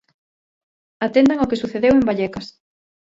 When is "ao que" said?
1.39-1.61